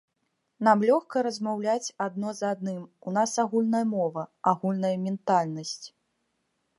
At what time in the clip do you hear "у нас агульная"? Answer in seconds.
3.11-3.85